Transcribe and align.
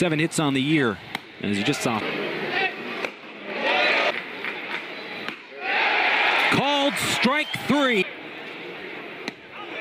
Seven 0.00 0.18
hits 0.18 0.40
on 0.40 0.54
the 0.54 0.62
year, 0.62 0.96
as 1.42 1.58
you 1.58 1.62
just 1.62 1.82
saw. 1.82 2.00
Called 6.52 6.94
strike 6.94 7.48
three. 7.66 8.06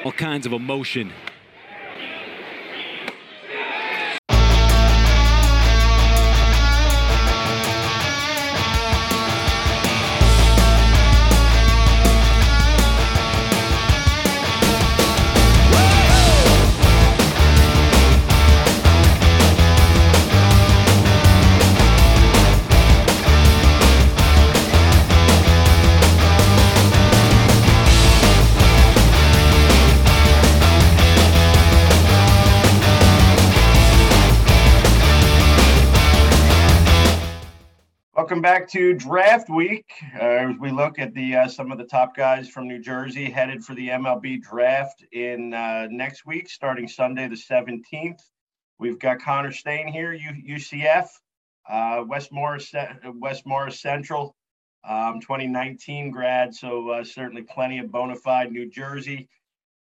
All 0.04 0.12
kinds 0.12 0.46
of 0.46 0.52
emotion. 0.52 1.14
Back 38.50 38.68
to 38.70 38.96
Draft 38.96 39.48
Week. 39.48 39.92
Uh, 40.16 40.24
as 40.24 40.56
we 40.60 40.72
look 40.72 40.98
at 40.98 41.14
the 41.14 41.36
uh, 41.36 41.48
some 41.48 41.72
of 41.72 41.78
the 41.78 41.84
top 41.84 42.16
guys 42.16 42.50
from 42.50 42.68
New 42.68 42.80
Jersey 42.80 43.30
headed 43.30 43.64
for 43.64 43.76
the 43.76 43.90
MLB 43.90 44.42
Draft 44.42 45.04
in 45.12 45.54
uh, 45.54 45.88
next 45.92 46.26
week, 46.26 46.50
starting 46.50 46.88
Sunday 46.88 47.28
the 47.28 47.38
seventeenth. 47.38 48.20
We've 48.80 48.98
got 48.98 49.20
Connor 49.22 49.52
Staine 49.52 49.88
here, 49.88 50.14
U- 50.14 50.56
UCF, 50.56 51.10
uh, 51.70 52.04
West 52.08 52.32
Morris, 52.32 52.74
West 53.14 53.46
Morris 53.46 53.80
Central, 53.80 54.36
um, 54.84 55.22
2019 55.22 56.10
grad. 56.10 56.56
So 56.56 56.90
uh, 56.90 57.04
certainly 57.04 57.44
plenty 57.44 57.78
of 57.78 57.92
bona 57.92 58.16
fide 58.16 58.52
New 58.52 58.68
Jersey. 58.68 59.30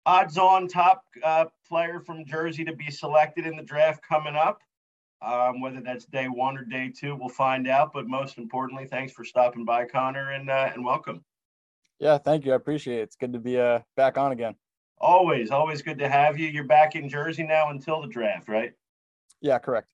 Odds-on 0.05 0.66
top 0.66 1.05
uh, 1.22 1.44
player 1.68 2.00
from 2.00 2.27
Jersey 2.27 2.64
to 2.64 2.74
be 2.74 2.90
selected 2.90 3.46
in 3.46 3.56
the 3.56 3.62
draft 3.62 4.02
coming 4.02 4.34
up. 4.34 4.62
Um, 5.20 5.61
whether 5.61 5.80
that's 5.80 6.05
day 6.05 6.27
one 6.27 6.56
or 6.56 6.64
day 6.64 6.92
two, 6.97 7.16
we'll 7.16 7.28
find 7.28 7.66
out. 7.66 7.92
But 7.92 8.06
most 8.06 8.38
importantly, 8.38 8.86
thanks 8.86 9.12
for 9.12 9.24
stopping 9.24 9.64
by, 9.64 9.84
Connor, 9.84 10.33
and 10.33 10.48
uh, 10.48 10.70
and 10.72 10.84
welcome. 10.84 11.24
Yeah, 11.98 12.19
thank 12.19 12.44
you. 12.44 12.52
I 12.52 12.56
appreciate 12.56 13.00
it. 13.00 13.02
It's 13.02 13.16
good 13.16 13.33
to 13.33 13.41
be 13.41 13.58
uh, 13.58 13.80
back 13.96 14.16
on 14.16 14.30
again. 14.30 14.55
Always, 15.00 15.50
always 15.50 15.83
good 15.83 15.98
to 15.98 16.08
have 16.08 16.39
you. 16.39 16.48
You're 16.48 16.64
back 16.64 16.94
in 16.94 17.08
Jersey 17.08 17.42
now 17.42 17.70
until 17.70 18.00
the 18.00 18.08
draft, 18.08 18.48
right? 18.48 18.72
Yeah, 19.41 19.58
correct. 19.58 19.89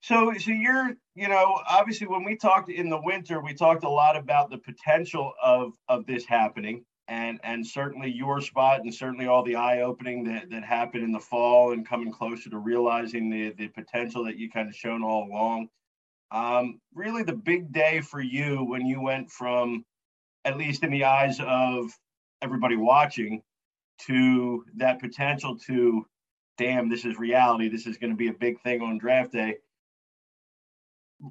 So, 0.00 0.32
so 0.38 0.50
you're, 0.50 0.94
you 1.14 1.28
know, 1.28 1.60
obviously 1.68 2.08
when 2.08 2.24
we 2.24 2.36
talked 2.36 2.68
in 2.68 2.88
the 2.88 3.00
winter, 3.00 3.40
we 3.40 3.54
talked 3.54 3.84
a 3.84 3.88
lot 3.88 4.16
about 4.16 4.50
the 4.50 4.58
potential 4.58 5.32
of 5.42 5.74
of 5.88 6.06
this 6.06 6.24
happening 6.24 6.84
and 7.08 7.40
and 7.42 7.66
certainly 7.66 8.10
your 8.10 8.40
spot 8.40 8.80
and 8.80 8.94
certainly 8.94 9.26
all 9.26 9.42
the 9.42 9.56
eye 9.56 9.80
opening 9.80 10.24
that 10.24 10.50
that 10.50 10.64
happened 10.64 11.04
in 11.04 11.12
the 11.12 11.18
fall 11.18 11.72
and 11.72 11.88
coming 11.88 12.12
closer 12.12 12.48
to 12.50 12.58
realizing 12.58 13.28
the 13.28 13.50
the 13.58 13.68
potential 13.68 14.24
that 14.24 14.36
you 14.36 14.50
kind 14.50 14.68
of 14.68 14.74
shown 14.74 15.02
all 15.02 15.24
along. 15.28 15.68
Um, 16.30 16.80
really, 16.94 17.22
the 17.22 17.34
big 17.34 17.72
day 17.72 18.00
for 18.00 18.20
you 18.20 18.64
when 18.64 18.86
you 18.86 19.02
went 19.02 19.30
from, 19.30 19.84
at 20.44 20.56
least 20.56 20.82
in 20.82 20.90
the 20.90 21.04
eyes 21.04 21.38
of 21.40 21.90
everybody 22.40 22.76
watching, 22.76 23.42
to 24.06 24.64
that 24.76 24.98
potential 24.98 25.58
to, 25.66 26.06
damn, 26.56 26.88
this 26.88 27.04
is 27.04 27.18
reality. 27.18 27.68
This 27.68 27.86
is 27.86 27.98
going 27.98 28.12
to 28.12 28.16
be 28.16 28.28
a 28.28 28.32
big 28.32 28.60
thing 28.62 28.80
on 28.80 28.96
draft 28.96 29.32
day. 29.32 29.58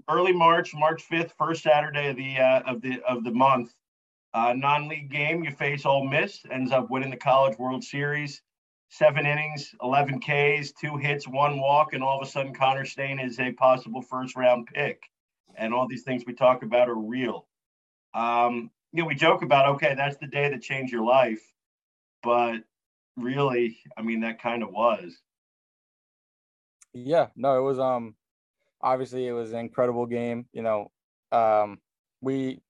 Early 0.08 0.34
March, 0.34 0.74
March 0.76 1.02
fifth, 1.02 1.34
first 1.38 1.64
Saturday 1.64 2.10
of 2.10 2.16
the 2.16 2.38
uh, 2.38 2.62
of 2.72 2.82
the 2.82 3.02
of 3.02 3.24
the 3.24 3.32
month 3.32 3.74
uh, 4.34 4.54
non-league 4.54 5.12
game, 5.12 5.44
you 5.44 5.52
face 5.52 5.86
Ole 5.86 6.08
Miss, 6.08 6.40
ends 6.50 6.72
up 6.72 6.90
winning 6.90 7.10
the 7.10 7.18
College 7.18 7.58
World 7.58 7.84
Series. 7.84 8.42
Seven 8.90 9.26
innings, 9.26 9.74
11 9.82 10.20
Ks, 10.20 10.74
two 10.74 10.98
hits, 10.98 11.26
one 11.26 11.60
walk, 11.60 11.94
and 11.94 12.04
all 12.04 12.20
of 12.22 12.28
a 12.28 12.30
sudden 12.30 12.54
Connor 12.54 12.84
Staine 12.84 13.20
is 13.20 13.40
a 13.40 13.54
possible 13.54 14.02
first-round 14.02 14.68
pick. 14.68 15.04
And 15.56 15.74
all 15.74 15.88
these 15.88 16.04
things 16.04 16.24
we 16.26 16.34
talk 16.34 16.64
about 16.64 16.90
are 16.90 16.96
real. 16.96 17.48
Um, 18.14 18.70
you 18.92 19.02
know, 19.02 19.08
we 19.08 19.16
joke 19.16 19.44
about, 19.44 19.76
okay, 19.76 19.96
that's 19.96 20.18
the 20.18 20.28
day 20.28 20.50
that 20.50 20.62
changed 20.62 20.92
your 20.92 21.06
life, 21.06 21.42
but 22.22 22.58
really, 23.16 23.78
I 23.98 24.02
mean, 24.02 24.22
that 24.22 24.42
kind 24.42 24.64
of 24.64 24.72
was. 24.72 25.18
Yeah, 26.94 27.28
no, 27.36 27.58
it 27.58 27.62
was 27.62 27.80
um 27.80 28.16
obviously 28.82 29.28
it 29.28 29.32
was 29.32 29.54
an 29.54 29.60
incredible 29.60 30.06
game. 30.06 30.46
You 30.52 30.64
know, 30.64 30.92
um 31.32 31.80
we 32.22 32.62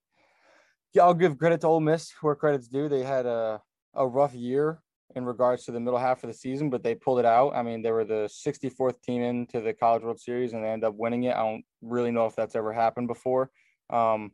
yeah, 0.94 1.04
I'll 1.04 1.14
give 1.14 1.38
credit 1.38 1.62
to 1.62 1.68
Ole 1.68 1.80
Miss 1.80 2.12
where 2.22 2.36
credit's 2.36 2.68
due. 2.68 2.90
They 2.90 3.04
had 3.04 3.26
a, 3.26 3.62
a 3.94 4.08
rough 4.08 4.34
year 4.34 4.82
in 5.16 5.26
regards 5.26 5.66
to 5.66 5.72
the 5.72 5.80
middle 5.80 6.00
half 6.00 6.24
of 6.24 6.30
the 6.30 6.34
season, 6.34 6.70
but 6.70 6.84
they 6.84 6.96
pulled 6.96 7.20
it 7.20 7.26
out. 7.26 7.54
I 7.56 7.64
mean, 7.64 7.82
they 7.82 7.92
were 7.92 8.06
the 8.06 8.30
64th 8.30 9.02
team 9.02 9.22
into 9.22 9.62
the 9.62 9.74
College 9.74 10.04
World 10.04 10.20
Series 10.20 10.54
and 10.54 10.64
they 10.64 10.70
end 10.70 10.84
up 10.84 10.96
winning 10.96 11.24
it. 11.24 11.36
I 11.36 11.44
don't 11.44 11.64
really 11.82 12.12
know 12.12 12.26
if 12.26 12.36
that's 12.36 12.56
ever 12.56 12.72
happened 12.72 13.08
before. 13.08 13.50
Um, 13.90 14.32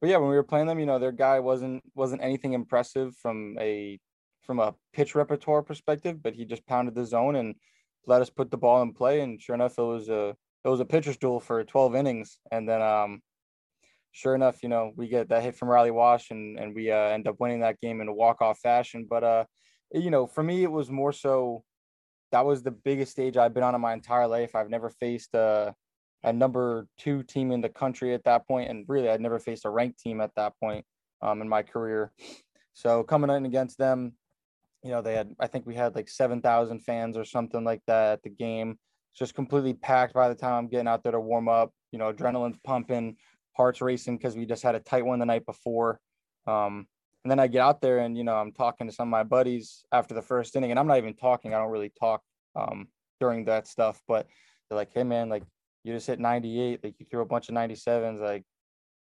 but 0.00 0.10
yeah, 0.10 0.16
when 0.16 0.30
we 0.30 0.36
were 0.36 0.42
playing 0.42 0.66
them, 0.66 0.80
you 0.80 0.86
know, 0.86 0.98
their 0.98 1.12
guy 1.12 1.40
wasn't 1.40 1.82
wasn't 1.94 2.22
anything 2.22 2.54
impressive 2.54 3.14
from 3.16 3.56
a 3.60 4.00
from 4.42 4.58
a 4.58 4.74
pitch 4.92 5.14
repertoire 5.14 5.62
perspective, 5.62 6.20
but 6.20 6.34
he 6.34 6.44
just 6.44 6.66
pounded 6.66 6.94
the 6.94 7.06
zone 7.06 7.36
and 7.36 7.54
let 8.06 8.20
us 8.20 8.30
put 8.30 8.50
the 8.50 8.56
ball 8.56 8.82
in 8.82 8.92
play. 8.92 9.20
And 9.20 9.40
sure 9.40 9.54
enough, 9.54 9.78
it 9.78 9.82
was 9.82 10.08
a 10.08 10.36
it 10.64 10.68
was 10.68 10.80
a 10.80 10.84
pitcher's 10.84 11.16
duel 11.16 11.40
for 11.40 11.62
12 11.62 11.94
innings. 11.94 12.38
And 12.50 12.68
then 12.68 12.82
um, 12.82 13.22
sure 14.12 14.34
enough, 14.34 14.62
you 14.62 14.68
know, 14.68 14.92
we 14.94 15.08
get 15.08 15.30
that 15.30 15.42
hit 15.42 15.56
from 15.56 15.68
Riley 15.68 15.90
Wash 15.90 16.30
and, 16.30 16.58
and 16.58 16.74
we 16.74 16.90
uh, 16.90 16.96
end 16.96 17.26
up 17.26 17.36
winning 17.40 17.60
that 17.60 17.80
game 17.80 18.00
in 18.00 18.08
a 18.08 18.12
walk-off 18.12 18.58
fashion. 18.60 19.06
But, 19.08 19.24
uh, 19.24 19.44
you 19.92 20.10
know, 20.10 20.26
for 20.26 20.42
me, 20.42 20.62
it 20.62 20.70
was 20.70 20.90
more 20.90 21.12
so 21.12 21.64
that 22.30 22.44
was 22.44 22.62
the 22.62 22.70
biggest 22.70 23.12
stage 23.12 23.36
I've 23.36 23.54
been 23.54 23.62
on 23.62 23.74
in 23.74 23.80
my 23.80 23.92
entire 23.92 24.26
life. 24.26 24.54
I've 24.54 24.70
never 24.70 24.90
faced 24.90 25.34
a, 25.34 25.74
a 26.22 26.32
number 26.32 26.86
two 26.98 27.22
team 27.22 27.52
in 27.52 27.60
the 27.60 27.68
country 27.68 28.14
at 28.14 28.24
that 28.24 28.46
point, 28.46 28.70
And 28.70 28.84
really, 28.88 29.08
I'd 29.08 29.20
never 29.20 29.38
faced 29.38 29.64
a 29.64 29.70
ranked 29.70 30.00
team 30.00 30.20
at 30.20 30.34
that 30.36 30.58
point 30.60 30.84
um, 31.20 31.40
in 31.40 31.48
my 31.48 31.62
career. 31.62 32.12
So 32.74 33.02
coming 33.02 33.30
in 33.30 33.46
against 33.46 33.78
them, 33.78 34.14
you 34.82 34.90
know, 34.90 35.02
they 35.02 35.14
had, 35.14 35.34
I 35.38 35.46
think 35.46 35.66
we 35.66 35.74
had 35.74 35.94
like 35.94 36.08
7,000 36.08 36.80
fans 36.80 37.16
or 37.16 37.24
something 37.24 37.64
like 37.64 37.82
that 37.86 38.12
at 38.14 38.22
the 38.22 38.30
game. 38.30 38.78
It's 39.12 39.18
just 39.18 39.34
completely 39.34 39.74
packed 39.74 40.14
by 40.14 40.28
the 40.28 40.34
time 40.34 40.54
I'm 40.54 40.68
getting 40.68 40.88
out 40.88 41.02
there 41.02 41.12
to 41.12 41.20
warm 41.20 41.48
up, 41.48 41.70
you 41.92 41.98
know, 41.98 42.12
adrenaline's 42.12 42.58
pumping 42.64 43.16
hearts 43.52 43.80
racing 43.80 44.16
because 44.16 44.36
we 44.36 44.46
just 44.46 44.62
had 44.62 44.74
a 44.74 44.80
tight 44.80 45.04
one 45.04 45.18
the 45.18 45.26
night 45.26 45.46
before. 45.46 46.00
Um, 46.46 46.86
and 47.24 47.30
then 47.30 47.38
I 47.38 47.46
get 47.46 47.60
out 47.60 47.80
there 47.80 47.98
and, 47.98 48.16
you 48.16 48.24
know, 48.24 48.34
I'm 48.34 48.52
talking 48.52 48.88
to 48.88 48.92
some 48.92 49.08
of 49.08 49.10
my 49.10 49.22
buddies 49.22 49.84
after 49.92 50.14
the 50.14 50.22
first 50.22 50.56
inning 50.56 50.70
and 50.70 50.80
I'm 50.80 50.86
not 50.86 50.98
even 50.98 51.14
talking. 51.14 51.54
I 51.54 51.58
don't 51.58 51.70
really 51.70 51.92
talk 52.00 52.22
um, 52.56 52.88
during 53.20 53.44
that 53.44 53.68
stuff, 53.68 54.00
but 54.08 54.26
they're 54.68 54.76
like, 54.76 54.92
Hey 54.92 55.04
man, 55.04 55.28
like 55.28 55.44
you 55.84 55.92
just 55.92 56.06
hit 56.06 56.18
98, 56.18 56.82
like 56.82 56.94
you 56.98 57.06
threw 57.10 57.22
a 57.22 57.26
bunch 57.26 57.48
of 57.48 57.54
97s, 57.54 58.20
like 58.20 58.44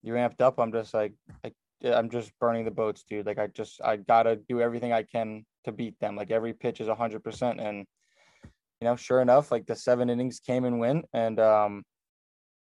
you 0.03 0.15
amped 0.15 0.41
up. 0.41 0.59
I'm 0.59 0.73
just 0.73 0.93
like, 0.93 1.15
like 1.43 1.55
I'm 1.83 2.11
just 2.11 2.33
burning 2.39 2.65
the 2.65 2.71
boats, 2.71 3.05
dude. 3.09 3.27
Like 3.27 3.39
I 3.39 3.47
just, 3.47 3.81
I 3.83 3.97
gotta 3.97 4.37
do 4.37 4.61
everything 4.61 4.93
I 4.93 5.03
can 5.03 5.45
to 5.65 5.73
beat 5.73 5.99
them. 6.01 6.17
Like 6.17 6.31
every 6.31 6.53
pitch 6.53 6.81
is 6.81 6.89
hundred 6.89 7.25
percent. 7.25 7.61
And, 7.61 7.87
you 8.81 8.85
know, 8.89 8.97
sure 8.97 9.23
enough, 9.23 9.51
like 9.51 9.67
the 9.67 9.77
seven 9.77 10.11
innings 10.11 10.41
came 10.41 10.65
and 10.65 10.79
went. 10.79 11.07
And, 11.15 11.41
um, 11.41 11.85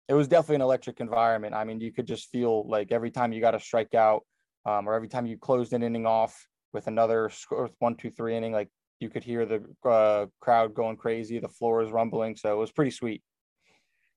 it 0.09 0.15
was 0.15 0.28
definitely 0.28 0.56
an 0.56 0.62
electric 0.62 1.00
environment. 1.00 1.55
I 1.55 1.65
mean, 1.65 1.81
you 1.81 1.93
could 1.93 2.06
just 2.06 2.31
feel 2.31 2.69
like 2.69 2.93
every 2.93 3.11
time 3.11 3.33
you 3.33 3.41
got 3.41 3.55
a 3.55 3.59
strikeout, 3.59 4.21
um, 4.65 4.89
or 4.89 4.94
every 4.94 5.09
time 5.09 5.27
you 5.27 5.37
closed 5.37 5.72
an 5.72 5.83
inning 5.83 6.06
off 6.06 6.47
with 6.72 6.87
another 6.87 7.31
score, 7.31 7.71
one, 7.78 7.97
two, 7.97 8.11
three 8.11 8.37
inning, 8.37 8.53
like 8.53 8.69
you 9.00 9.11
could 9.11 9.25
hear 9.25 9.44
the 9.47 9.65
uh, 9.89 10.27
crowd 10.41 10.75
going 10.75 10.97
crazy, 10.97 11.39
the 11.39 11.49
floor 11.49 11.83
is 11.83 11.91
rumbling. 11.91 12.37
So 12.37 12.53
it 12.53 12.56
was 12.56 12.72
pretty 12.72 12.91
sweet. 12.93 13.22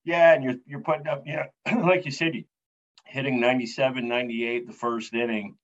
Yeah, 0.03 0.33
and 0.33 0.43
you're 0.43 0.55
you're 0.65 0.81
putting 0.81 1.07
up, 1.07 1.23
yeah, 1.25 1.47
like 1.83 2.05
you 2.05 2.11
said, 2.11 2.33
hitting 3.05 3.39
97, 3.39 4.07
98 4.07 4.67
the 4.67 4.73
first 4.73 5.13
inning. 5.13 5.55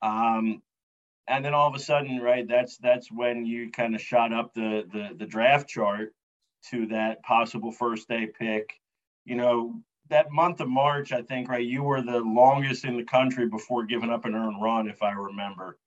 Um, 0.00 0.62
and 1.28 1.44
then 1.44 1.54
all 1.54 1.68
of 1.68 1.74
a 1.74 1.78
sudden, 1.78 2.18
right, 2.20 2.46
that's 2.48 2.78
that's 2.78 3.10
when 3.10 3.46
you 3.46 3.70
kind 3.70 3.94
of 3.94 4.00
shot 4.00 4.32
up 4.32 4.52
the 4.54 4.84
the 4.92 5.10
the 5.16 5.26
draft 5.26 5.68
chart 5.68 6.12
to 6.70 6.86
that 6.86 7.22
possible 7.22 7.70
first 7.70 8.08
day 8.08 8.26
pick 8.26 8.74
you 9.24 9.36
know, 9.36 9.80
that 10.08 10.30
month 10.30 10.60
of 10.60 10.68
March, 10.68 11.12
I 11.12 11.22
think, 11.22 11.48
right, 11.48 11.64
you 11.64 11.82
were 11.82 12.02
the 12.02 12.20
longest 12.20 12.84
in 12.84 12.96
the 12.96 13.04
country 13.04 13.48
before 13.48 13.84
giving 13.84 14.10
up 14.10 14.24
an 14.24 14.34
earned 14.34 14.62
run, 14.62 14.88
if 14.88 15.02
I 15.02 15.12
remember, 15.12 15.78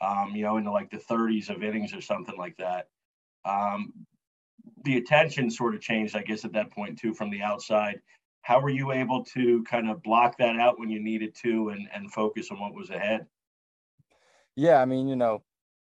um, 0.00 0.32
you 0.34 0.42
know, 0.42 0.56
into 0.56 0.70
like 0.70 0.90
the 0.90 0.98
30s 0.98 1.50
of 1.50 1.62
innings 1.62 1.94
or 1.94 2.00
something 2.00 2.36
like 2.36 2.56
that. 2.58 2.88
Um, 3.44 3.92
the 4.84 4.98
attention 4.98 5.50
sort 5.50 5.74
of 5.74 5.80
changed, 5.80 6.16
I 6.16 6.22
guess, 6.22 6.44
at 6.44 6.52
that 6.52 6.70
point 6.70 6.98
too, 6.98 7.14
from 7.14 7.30
the 7.30 7.42
outside. 7.42 8.00
How 8.42 8.60
were 8.60 8.70
you 8.70 8.92
able 8.92 9.24
to 9.26 9.62
kind 9.64 9.88
of 9.88 10.02
block 10.02 10.38
that 10.38 10.56
out 10.56 10.78
when 10.78 10.90
you 10.90 11.00
needed 11.00 11.34
to 11.42 11.70
and, 11.70 11.88
and 11.92 12.12
focus 12.12 12.50
on 12.50 12.60
what 12.60 12.74
was 12.74 12.90
ahead? 12.90 13.26
Yeah, 14.56 14.80
I 14.80 14.84
mean, 14.84 15.08
you 15.08 15.16
know, 15.16 15.42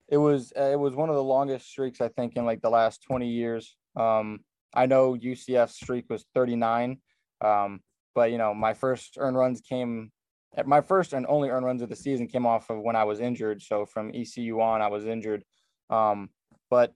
it 0.08 0.16
was 0.18 0.52
uh, 0.58 0.64
it 0.64 0.78
was 0.78 0.94
one 0.94 1.08
of 1.08 1.14
the 1.14 1.22
longest 1.22 1.68
streaks 1.68 2.00
I 2.00 2.08
think 2.08 2.36
in 2.36 2.44
like 2.44 2.60
the 2.60 2.70
last 2.70 3.02
20 3.02 3.28
years. 3.28 3.76
Um, 3.96 4.40
I 4.74 4.86
know 4.86 5.14
UCF 5.14 5.70
streak 5.70 6.06
was 6.10 6.24
39, 6.34 6.98
um, 7.40 7.80
but 8.14 8.30
you 8.30 8.38
know 8.38 8.54
my 8.54 8.74
first 8.74 9.16
earned 9.18 9.36
runs 9.36 9.60
came. 9.60 10.10
at 10.56 10.66
My 10.66 10.80
first 10.80 11.12
and 11.12 11.26
only 11.28 11.50
earned 11.50 11.66
runs 11.66 11.82
of 11.82 11.88
the 11.88 11.96
season 11.96 12.28
came 12.28 12.46
off 12.46 12.70
of 12.70 12.80
when 12.80 12.96
I 12.96 13.04
was 13.04 13.20
injured. 13.20 13.62
So 13.62 13.86
from 13.86 14.12
ECU 14.14 14.60
on, 14.60 14.82
I 14.82 14.88
was 14.88 15.06
injured. 15.06 15.44
Um, 15.90 16.30
but 16.70 16.92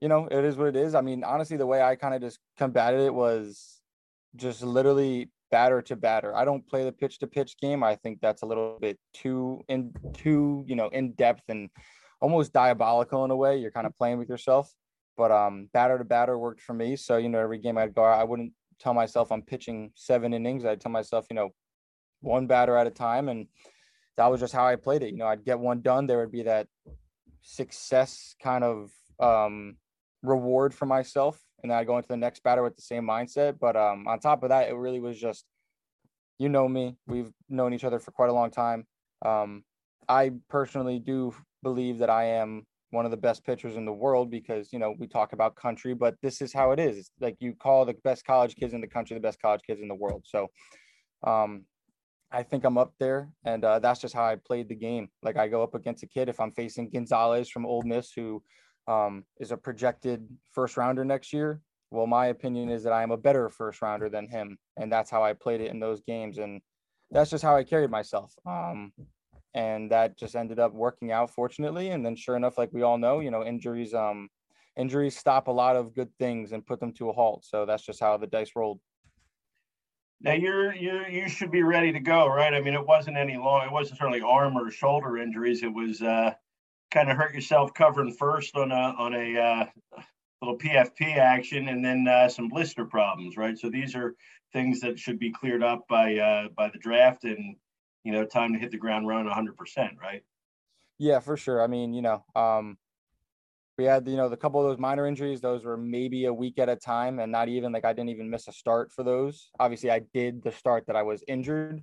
you 0.00 0.08
know, 0.08 0.26
it 0.30 0.44
is 0.44 0.56
what 0.56 0.68
it 0.68 0.76
is. 0.76 0.94
I 0.94 1.00
mean, 1.00 1.24
honestly, 1.24 1.56
the 1.56 1.66
way 1.66 1.82
I 1.82 1.96
kind 1.96 2.14
of 2.14 2.20
just 2.20 2.38
combated 2.58 3.00
it 3.00 3.14
was 3.14 3.80
just 4.36 4.62
literally 4.62 5.30
batter 5.50 5.80
to 5.82 5.96
batter. 5.96 6.36
I 6.36 6.44
don't 6.44 6.66
play 6.66 6.84
the 6.84 6.92
pitch 6.92 7.18
to 7.20 7.26
pitch 7.26 7.56
game. 7.60 7.82
I 7.82 7.96
think 7.96 8.20
that's 8.20 8.42
a 8.42 8.46
little 8.46 8.78
bit 8.80 8.98
too 9.14 9.62
in 9.68 9.92
too, 10.14 10.64
you 10.66 10.76
know, 10.76 10.88
in 10.88 11.12
depth 11.12 11.42
and 11.48 11.70
almost 12.20 12.52
diabolical 12.52 13.24
in 13.24 13.30
a 13.30 13.36
way. 13.36 13.58
You're 13.58 13.70
kind 13.70 13.86
of 13.86 13.96
playing 13.96 14.18
with 14.18 14.28
yourself. 14.28 14.72
But 15.16 15.32
um 15.32 15.68
batter 15.72 15.98
to 15.98 16.04
batter 16.04 16.38
worked 16.38 16.60
for 16.60 16.74
me. 16.74 16.96
So, 16.96 17.16
you 17.16 17.28
know, 17.28 17.38
every 17.38 17.58
game 17.58 17.78
I'd 17.78 17.94
go, 17.94 18.04
I 18.04 18.24
wouldn't 18.24 18.52
tell 18.78 18.94
myself 18.94 19.32
I'm 19.32 19.42
pitching 19.42 19.90
seven 19.94 20.34
innings. 20.34 20.64
I'd 20.64 20.80
tell 20.80 20.92
myself, 20.92 21.26
you 21.30 21.36
know, 21.36 21.50
one 22.20 22.46
batter 22.46 22.76
at 22.76 22.86
a 22.86 22.90
time. 22.90 23.28
And 23.28 23.46
that 24.16 24.26
was 24.30 24.40
just 24.40 24.52
how 24.52 24.66
I 24.66 24.76
played 24.76 25.02
it. 25.02 25.12
You 25.12 25.18
know, 25.18 25.26
I'd 25.26 25.44
get 25.44 25.58
one 25.58 25.80
done. 25.80 26.06
There 26.06 26.18
would 26.18 26.32
be 26.32 26.42
that 26.44 26.68
success 27.42 28.34
kind 28.42 28.64
of 28.64 28.90
um 29.18 29.76
reward 30.22 30.74
for 30.74 30.86
myself 30.86 31.40
and 31.62 31.70
then 31.70 31.78
I 31.78 31.84
go 31.84 31.96
into 31.96 32.08
the 32.08 32.16
next 32.16 32.42
batter 32.42 32.62
with 32.62 32.76
the 32.76 32.82
same 32.82 33.04
mindset. 33.04 33.58
But 33.58 33.76
um, 33.76 34.06
on 34.06 34.20
top 34.20 34.42
of 34.42 34.50
that, 34.50 34.68
it 34.68 34.74
really 34.74 35.00
was 35.00 35.18
just, 35.18 35.44
you 36.38 36.48
know 36.48 36.68
me, 36.68 36.96
we've 37.06 37.32
known 37.48 37.72
each 37.74 37.84
other 37.84 37.98
for 37.98 38.10
quite 38.10 38.30
a 38.30 38.32
long 38.32 38.50
time. 38.50 38.86
Um, 39.24 39.64
I 40.08 40.32
personally 40.48 40.98
do 40.98 41.34
believe 41.62 41.98
that 41.98 42.10
I 42.10 42.24
am 42.24 42.66
one 42.90 43.04
of 43.04 43.10
the 43.10 43.16
best 43.16 43.44
pitchers 43.44 43.76
in 43.76 43.84
the 43.84 43.92
world 43.92 44.30
because 44.30 44.72
you 44.72 44.78
know 44.78 44.94
we 44.98 45.06
talk 45.06 45.32
about 45.32 45.56
country, 45.56 45.94
but 45.94 46.14
this 46.22 46.40
is 46.40 46.52
how 46.52 46.70
it 46.72 46.78
is. 46.78 46.98
It's 46.98 47.10
like 47.20 47.36
you 47.40 47.54
call 47.54 47.84
the 47.84 47.94
best 48.04 48.24
college 48.24 48.56
kids 48.56 48.74
in 48.74 48.80
the 48.80 48.86
country 48.86 49.14
the 49.14 49.20
best 49.20 49.40
college 49.40 49.62
kids 49.66 49.80
in 49.80 49.88
the 49.88 49.94
world. 49.94 50.24
So, 50.26 50.48
um, 51.26 51.64
I 52.30 52.42
think 52.42 52.64
I'm 52.64 52.78
up 52.78 52.92
there, 52.98 53.30
and 53.44 53.64
uh, 53.64 53.78
that's 53.78 54.00
just 54.00 54.14
how 54.14 54.24
I 54.24 54.36
played 54.36 54.68
the 54.68 54.74
game. 54.74 55.08
Like 55.22 55.36
I 55.36 55.48
go 55.48 55.62
up 55.62 55.74
against 55.74 56.02
a 56.02 56.06
kid 56.06 56.28
if 56.28 56.40
I'm 56.40 56.52
facing 56.52 56.90
Gonzalez 56.90 57.48
from 57.48 57.66
Ole 57.66 57.82
Miss, 57.82 58.12
who 58.12 58.42
um, 58.88 59.24
is 59.38 59.52
a 59.52 59.56
projected 59.56 60.26
first 60.52 60.76
rounder 60.76 61.04
next 61.04 61.32
year. 61.32 61.60
Well, 61.90 62.06
my 62.06 62.26
opinion 62.26 62.68
is 62.68 62.82
that 62.82 62.92
I 62.92 63.02
am 63.02 63.12
a 63.12 63.16
better 63.16 63.48
first 63.48 63.80
rounder 63.80 64.08
than 64.08 64.28
him, 64.28 64.58
and 64.76 64.90
that's 64.90 65.10
how 65.10 65.22
I 65.22 65.32
played 65.34 65.60
it 65.60 65.70
in 65.70 65.78
those 65.78 66.00
games, 66.00 66.38
and 66.38 66.60
that's 67.10 67.30
just 67.30 67.44
how 67.44 67.56
I 67.56 67.62
carried 67.62 67.90
myself. 67.90 68.32
Um, 68.44 68.92
and 69.56 69.90
that 69.90 70.18
just 70.18 70.36
ended 70.36 70.58
up 70.58 70.74
working 70.74 71.10
out, 71.10 71.30
fortunately. 71.30 71.88
And 71.88 72.04
then, 72.04 72.14
sure 72.14 72.36
enough, 72.36 72.58
like 72.58 72.72
we 72.72 72.82
all 72.82 72.98
know, 72.98 73.20
you 73.20 73.30
know, 73.30 73.42
injuries, 73.42 73.94
um, 73.94 74.28
injuries 74.76 75.16
stop 75.16 75.48
a 75.48 75.52
lot 75.52 75.76
of 75.76 75.94
good 75.94 76.10
things 76.18 76.52
and 76.52 76.64
put 76.64 76.78
them 76.78 76.92
to 76.92 77.08
a 77.08 77.12
halt. 77.12 77.44
So 77.44 77.64
that's 77.64 77.82
just 77.82 77.98
how 77.98 78.18
the 78.18 78.26
dice 78.26 78.50
rolled. 78.54 78.80
Now 80.20 80.34
you're 80.34 80.74
you 80.74 81.04
you 81.10 81.28
should 81.28 81.50
be 81.50 81.62
ready 81.62 81.92
to 81.92 82.00
go, 82.00 82.26
right? 82.26 82.54
I 82.54 82.60
mean, 82.60 82.74
it 82.74 82.86
wasn't 82.86 83.16
any 83.16 83.36
long. 83.36 83.66
It 83.66 83.72
wasn't 83.72 83.98
certainly 83.98 84.22
arm 84.22 84.56
or 84.56 84.70
shoulder 84.70 85.16
injuries. 85.18 85.62
It 85.62 85.72
was 85.72 86.00
uh, 86.02 86.32
kind 86.90 87.10
of 87.10 87.16
hurt 87.16 87.34
yourself 87.34 87.72
covering 87.74 88.12
first 88.12 88.56
on 88.56 88.72
a 88.72 88.94
on 88.98 89.14
a 89.14 89.38
uh, 89.38 90.00
little 90.42 90.58
PFP 90.58 91.16
action, 91.16 91.68
and 91.68 91.84
then 91.84 92.06
uh, 92.08 92.28
some 92.28 92.48
blister 92.48 92.84
problems, 92.84 93.36
right? 93.36 93.58
So 93.58 93.68
these 93.70 93.94
are 93.94 94.14
things 94.52 94.80
that 94.80 94.98
should 94.98 95.18
be 95.18 95.32
cleared 95.32 95.62
up 95.62 95.86
by 95.88 96.16
uh, 96.16 96.48
by 96.56 96.70
the 96.70 96.78
draft, 96.78 97.24
and 97.24 97.56
you 98.06 98.12
know, 98.12 98.24
time 98.24 98.52
to 98.52 98.58
hit 98.58 98.70
the 98.70 98.76
ground 98.78 99.08
running 99.08 99.26
100 99.26 99.56
percent, 99.56 99.94
right? 100.00 100.22
Yeah, 100.98 101.18
for 101.18 101.36
sure. 101.36 101.60
I 101.60 101.66
mean, 101.66 101.92
you 101.92 102.02
know, 102.02 102.24
um, 102.36 102.78
we 103.76 103.84
had 103.84 104.06
you 104.06 104.16
know 104.16 104.28
the 104.28 104.36
couple 104.36 104.60
of 104.60 104.66
those 104.70 104.78
minor 104.78 105.06
injuries; 105.06 105.40
those 105.40 105.64
were 105.64 105.76
maybe 105.76 106.26
a 106.26 106.32
week 106.32 106.60
at 106.60 106.68
a 106.68 106.76
time, 106.76 107.18
and 107.18 107.32
not 107.32 107.48
even 107.48 107.72
like 107.72 107.84
I 107.84 107.92
didn't 107.92 108.10
even 108.10 108.30
miss 108.30 108.46
a 108.46 108.52
start 108.52 108.92
for 108.92 109.02
those. 109.02 109.50
Obviously, 109.58 109.90
I 109.90 110.02
did 110.14 110.44
the 110.44 110.52
start 110.52 110.86
that 110.86 110.94
I 110.94 111.02
was 111.02 111.24
injured, 111.26 111.82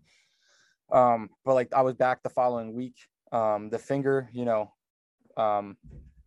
um, 0.93 1.29
but 1.43 1.55
like 1.55 1.73
I 1.73 1.81
was 1.81 1.95
back 1.95 2.23
the 2.23 2.29
following 2.29 2.73
week. 2.73 2.95
Um, 3.33 3.69
the 3.69 3.79
finger, 3.79 4.29
you 4.31 4.45
know, 4.45 4.73
um, 5.35 5.75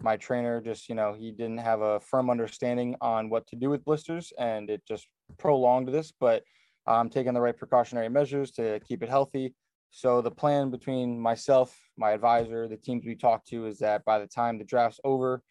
my 0.01 0.17
trainer 0.17 0.61
just, 0.61 0.89
you 0.89 0.95
know, 0.95 1.15
he 1.15 1.31
didn't 1.31 1.59
have 1.59 1.81
a 1.81 2.01
firm 2.01 2.29
understanding 2.29 2.97
on 3.01 3.31
what 3.31 3.47
to 3.47 3.57
do 3.57 3.71
with 3.71 3.85
blisters 3.85 4.33
and 4.39 4.69
it 4.69 4.83
just 4.87 5.07
prolonged 5.39 5.89
this, 5.89 6.13
but 6.13 6.43
I'm 6.87 7.09
taking 7.09 7.35
the 7.35 7.41
right 7.41 7.57
precautionary 7.57 8.09
measures 8.09 8.51
to 8.53 8.81
keep 8.81 9.03
it 9.03 9.09
healthy. 9.09 9.55
So 9.91 10.21
the 10.21 10.31
plan 10.31 10.71
between 10.71 11.19
myself, 11.19 11.77
my 11.97 12.11
advisor, 12.11 12.69
the 12.69 12.77
teams 12.77 13.05
we 13.07 13.15
talked 13.15 13.49
to 13.49 13.67
is 13.67 13.79
that 13.79 14.05
by 14.05 14.19
the 14.19 14.27
time 14.27 14.59
the 14.59 14.65
draft's 14.65 15.01
over, 15.05 15.43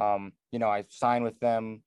um, 0.00 0.32
you 0.52 0.58
know, 0.58 0.68
I 0.68 0.84
sign 0.88 1.22
with 1.22 1.38
them 1.40 1.82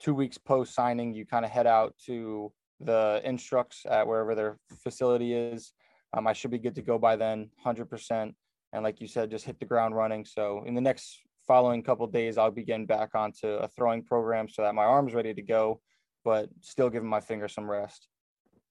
two 0.00 0.14
weeks 0.14 0.38
post 0.38 0.74
signing, 0.74 1.12
you 1.12 1.26
kind 1.26 1.44
of 1.44 1.50
head 1.50 1.66
out 1.66 1.94
to 2.06 2.52
the 2.80 3.20
instructs 3.24 3.84
at 3.88 4.06
wherever 4.06 4.34
their 4.34 4.58
facility 4.82 5.34
is. 5.34 5.72
Um, 6.16 6.26
I 6.26 6.32
should 6.32 6.50
be 6.50 6.58
good 6.58 6.74
to 6.76 6.82
go 6.82 6.98
by 6.98 7.16
then, 7.16 7.50
100% 7.64 8.32
and 8.72 8.84
like 8.84 9.00
you 9.00 9.06
said, 9.06 9.30
just 9.30 9.44
hit 9.44 9.58
the 9.58 9.66
ground 9.66 9.94
running. 9.94 10.24
So 10.24 10.62
in 10.66 10.74
the 10.74 10.80
next 10.80 11.20
following 11.46 11.82
couple 11.82 12.06
days, 12.06 12.38
I'll 12.38 12.50
be 12.50 12.64
getting 12.64 12.86
back 12.86 13.14
onto 13.14 13.48
a 13.48 13.68
throwing 13.68 14.02
program 14.04 14.48
so 14.48 14.62
that 14.62 14.74
my 14.74 14.84
arm's 14.84 15.14
ready 15.14 15.34
to 15.34 15.42
go, 15.42 15.80
but 16.24 16.48
still 16.60 16.90
giving 16.90 17.08
my 17.08 17.20
finger 17.20 17.48
some 17.48 17.68
rest. 17.68 18.08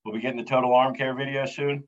We'll 0.06 0.16
be 0.16 0.22
getting 0.22 0.38
the 0.38 0.46
total 0.46 0.74
arm 0.74 0.96
care 0.96 1.14
video 1.14 1.46
soon. 1.46 1.84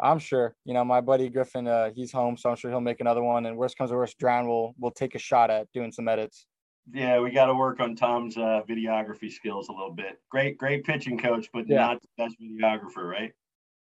I'm 0.00 0.18
sure. 0.18 0.54
You 0.64 0.74
know, 0.74 0.84
my 0.84 1.00
buddy 1.00 1.28
Griffin, 1.28 1.66
uh, 1.66 1.90
he's 1.94 2.12
home, 2.12 2.36
so 2.36 2.50
I'm 2.50 2.56
sure 2.56 2.70
he'll 2.70 2.80
make 2.80 3.00
another 3.00 3.22
one. 3.22 3.46
And 3.46 3.56
worst 3.56 3.76
comes 3.76 3.90
to 3.90 3.96
worst, 3.96 4.18
Drown 4.18 4.46
will 4.46 4.74
will 4.78 4.90
take 4.90 5.14
a 5.14 5.18
shot 5.18 5.50
at 5.50 5.66
doing 5.72 5.92
some 5.92 6.08
edits. 6.08 6.46
Yeah, 6.92 7.20
we 7.20 7.30
got 7.30 7.46
to 7.46 7.54
work 7.54 7.80
on 7.80 7.94
Tom's 7.94 8.36
uh, 8.36 8.62
videography 8.68 9.30
skills 9.30 9.68
a 9.68 9.72
little 9.72 9.90
bit. 9.90 10.20
Great, 10.30 10.56
great 10.56 10.84
pitching 10.84 11.18
coach, 11.18 11.48
but 11.52 11.68
yeah. 11.68 11.76
not 11.78 12.00
the 12.00 12.08
best 12.16 12.36
videographer, 12.40 13.08
right? 13.08 13.32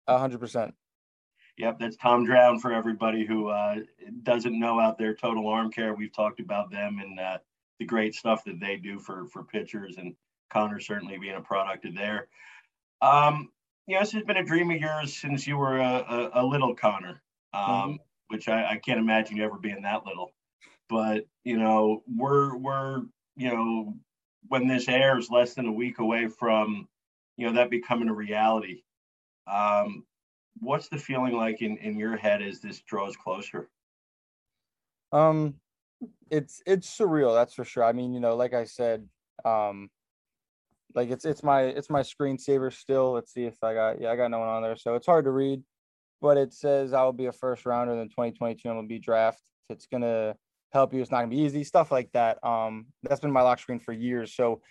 A 0.08 0.18
hundred 0.18 0.40
percent. 0.40 0.74
Yep, 1.58 1.78
that's 1.78 1.96
Tom 1.96 2.24
Drown 2.24 2.58
for 2.58 2.72
everybody 2.72 3.24
who 3.24 3.48
uh, 3.48 3.76
doesn't 4.22 4.58
know 4.58 4.80
out 4.80 4.98
there. 4.98 5.14
Total 5.14 5.46
Arm 5.48 5.70
Care. 5.70 5.94
We've 5.94 6.12
talked 6.12 6.40
about 6.40 6.70
them 6.70 6.98
and 7.02 7.20
uh, 7.20 7.38
the 7.78 7.84
great 7.84 8.14
stuff 8.14 8.44
that 8.44 8.60
they 8.60 8.76
do 8.76 8.98
for 8.98 9.26
for 9.28 9.44
pitchers, 9.44 9.96
and 9.96 10.14
Connor 10.50 10.80
certainly 10.80 11.18
being 11.18 11.36
a 11.36 11.40
product 11.40 11.84
of 11.84 11.94
there. 11.94 12.28
Um, 13.00 13.50
you 13.86 13.94
know, 13.94 14.00
this 14.00 14.12
has 14.12 14.22
been 14.24 14.36
a 14.36 14.44
dream 14.44 14.70
of 14.70 14.80
yours 14.80 15.16
since 15.16 15.46
you 15.46 15.56
were 15.56 15.78
a, 15.78 16.30
a, 16.34 16.42
a 16.42 16.46
little 16.46 16.74
Connor, 16.74 17.22
um, 17.52 17.64
mm-hmm. 17.64 17.94
which 18.28 18.48
I, 18.48 18.72
I 18.72 18.76
can't 18.76 19.00
imagine 19.00 19.36
you 19.36 19.44
ever 19.44 19.58
being 19.58 19.82
that 19.82 20.06
little. 20.06 20.32
But 20.88 21.26
you 21.44 21.58
know, 21.58 22.02
we're 22.06 22.56
we're 22.56 23.02
you 23.36 23.48
know 23.48 23.94
when 24.48 24.68
this 24.68 24.88
airs, 24.88 25.30
less 25.30 25.54
than 25.54 25.66
a 25.66 25.72
week 25.72 25.98
away 25.98 26.28
from 26.28 26.88
you 27.36 27.46
know 27.46 27.54
that 27.54 27.70
becoming 27.70 28.08
a 28.08 28.14
reality. 28.14 28.82
Um, 29.46 30.04
what's 30.60 30.88
the 30.88 30.98
feeling 30.98 31.34
like 31.34 31.62
in 31.62 31.76
in 31.78 31.98
your 31.98 32.16
head 32.16 32.42
as 32.42 32.60
this 32.60 32.80
draws 32.80 33.16
closer? 33.16 33.68
Um, 35.10 35.54
it's 36.30 36.62
it's 36.66 36.96
surreal, 36.96 37.34
that's 37.34 37.54
for 37.54 37.64
sure. 37.64 37.84
I 37.84 37.92
mean, 37.92 38.14
you 38.14 38.20
know, 38.20 38.36
like 38.36 38.54
I 38.54 38.64
said, 38.64 39.08
um, 39.44 39.90
like 40.94 41.10
it's 41.10 41.24
it's 41.24 41.42
my 41.42 41.62
it's 41.62 41.90
my 41.90 42.00
screensaver 42.00 42.72
still. 42.72 43.12
Let's 43.12 43.32
see 43.32 43.44
if 43.44 43.62
I 43.62 43.74
got 43.74 44.00
yeah 44.00 44.10
I 44.10 44.16
got 44.16 44.30
no 44.30 44.38
one 44.38 44.48
on 44.48 44.62
there, 44.62 44.76
so 44.76 44.94
it's 44.94 45.06
hard 45.06 45.24
to 45.24 45.30
read, 45.30 45.62
but 46.20 46.36
it 46.36 46.52
says 46.52 46.92
I 46.92 47.02
will 47.04 47.12
be 47.12 47.26
a 47.26 47.32
first 47.32 47.66
rounder 47.66 47.92
in 47.94 48.08
2022. 48.08 48.68
I'm 48.68 48.76
gonna 48.76 48.86
be 48.86 48.98
draft. 48.98 49.40
It's 49.68 49.86
gonna 49.86 50.34
help 50.72 50.94
you. 50.94 51.00
It's 51.00 51.10
not 51.10 51.18
gonna 51.18 51.28
be 51.28 51.40
easy 51.40 51.64
stuff 51.64 51.90
like 51.90 52.10
that. 52.12 52.44
Um, 52.44 52.86
that's 53.02 53.20
been 53.20 53.32
my 53.32 53.42
lock 53.42 53.58
screen 53.58 53.80
for 53.80 53.92
years. 53.92 54.34
So, 54.34 54.62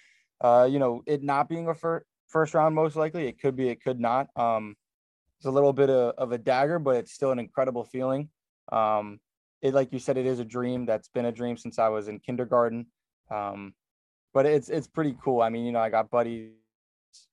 uh, 0.41 0.67
you 0.69 0.79
know, 0.79 1.03
it 1.05 1.23
not 1.23 1.49
being 1.49 1.67
a 1.67 1.73
first 1.73 2.05
first 2.27 2.53
round 2.53 2.73
most 2.73 2.95
likely, 2.95 3.27
it 3.27 3.39
could 3.39 3.55
be, 3.55 3.69
it 3.69 3.83
could 3.83 3.99
not. 3.99 4.27
Um, 4.35 4.75
it's 5.37 5.45
a 5.45 5.51
little 5.51 5.73
bit 5.73 5.89
of, 5.89 6.13
of 6.17 6.31
a 6.31 6.37
dagger, 6.37 6.79
but 6.79 6.95
it's 6.95 7.11
still 7.11 7.31
an 7.31 7.39
incredible 7.39 7.83
feeling. 7.83 8.29
Um, 8.71 9.19
it, 9.61 9.73
like 9.73 9.91
you 9.91 9.99
said, 9.99 10.17
it 10.17 10.25
is 10.25 10.39
a 10.39 10.45
dream 10.45 10.85
that's 10.85 11.09
been 11.09 11.25
a 11.25 11.31
dream 11.31 11.57
since 11.57 11.77
I 11.77 11.89
was 11.89 12.07
in 12.07 12.19
kindergarten. 12.19 12.87
Um, 13.29 13.73
but 14.33 14.45
it's 14.45 14.69
it's 14.69 14.87
pretty 14.87 15.15
cool. 15.23 15.41
I 15.41 15.49
mean, 15.49 15.65
you 15.65 15.71
know, 15.71 15.79
I 15.79 15.89
got 15.89 16.09
buddies 16.09 16.51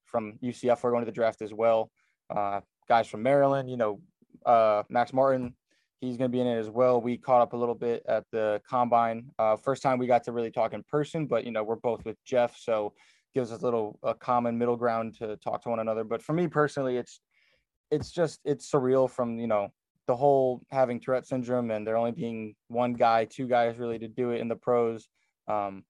from 0.05 0.39
UCF 0.43 0.81
who 0.81 0.89
are 0.89 0.91
going 0.91 1.03
to 1.03 1.11
the 1.11 1.15
draft 1.15 1.43
as 1.43 1.53
well. 1.53 1.91
Uh, 2.35 2.61
guys 2.89 3.07
from 3.07 3.23
Maryland, 3.23 3.71
you 3.71 3.77
know, 3.77 4.01
uh, 4.47 4.83
Max 4.89 5.13
Martin, 5.13 5.55
he's 6.01 6.17
going 6.17 6.31
to 6.31 6.35
be 6.35 6.41
in 6.41 6.47
it 6.47 6.59
as 6.59 6.71
well. 6.71 7.01
We 7.01 7.17
caught 7.17 7.43
up 7.43 7.53
a 7.53 7.57
little 7.57 7.75
bit 7.75 8.03
at 8.09 8.25
the 8.33 8.61
combine. 8.69 9.27
Uh, 9.39 9.57
first 9.57 9.83
time 9.83 9.99
we 9.99 10.07
got 10.07 10.25
to 10.25 10.33
really 10.33 10.51
talk 10.51 10.73
in 10.73 10.83
person, 10.85 11.27
but 11.27 11.45
you 11.45 11.53
know, 11.53 11.63
we're 11.63 11.77
both 11.77 12.05
with 12.05 12.17
Jeff, 12.25 12.57
so 12.57 12.95
gives 13.35 13.53
us 13.53 13.61
a 13.61 13.65
little 13.65 13.99
a 14.03 14.15
common 14.15 14.59
middle 14.59 14.77
ground 14.77 15.17
to 15.19 15.37
talk 15.37 15.63
to 15.63 15.69
one 15.69 15.81
another. 15.81 16.05
But 16.05 16.23
for 16.23 16.33
me 16.33 16.49
personally, 16.49 16.97
it's 16.97 17.21
it's 17.91 18.11
just 18.11 18.41
it's 18.45 18.71
surreal 18.71 19.09
from 19.09 19.39
you 19.39 19.47
know 19.47 19.69
the 20.07 20.17
whole 20.17 20.63
having 20.71 20.99
Tourette 20.99 21.27
syndrome 21.27 21.71
and 21.71 21.87
there 21.87 21.97
only 21.97 22.13
being 22.13 22.55
one 22.69 22.95
guy, 22.95 23.27
two 23.27 23.47
guys 23.47 23.79
really 23.79 23.99
to 23.99 24.09
do 24.09 24.31
it 24.31 24.41
in 24.41 24.49
the 24.49 24.57
pros. 24.57 25.07
Um, 25.47 25.85